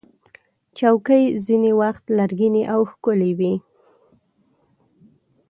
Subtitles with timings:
[0.77, 3.53] چوکۍ ځینې وخت لرګینې او ښکلې وي.